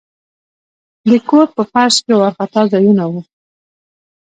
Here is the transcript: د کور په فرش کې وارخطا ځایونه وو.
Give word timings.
د 1.09 1.11
کور 1.29 1.47
په 1.55 1.63
فرش 1.71 1.95
کې 2.05 2.13
وارخطا 2.21 2.61
ځایونه 2.73 3.03
وو. 3.11 3.21